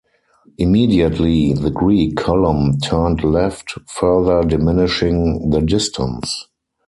Immediately 0.57 1.53
the 1.53 1.69
Greek 1.69 2.15
column 2.17 2.79
turned 2.79 3.23
left, 3.23 3.75
further 3.87 4.41
diminishing 4.43 5.51
the 5.51 5.61
distance. 5.61 6.47